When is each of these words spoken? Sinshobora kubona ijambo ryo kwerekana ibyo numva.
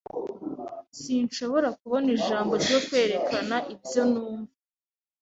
Sinshobora 1.01 1.67
kubona 1.79 2.07
ijambo 2.17 2.53
ryo 2.63 2.79
kwerekana 2.87 3.55
ibyo 3.73 4.01
numva. 4.11 4.53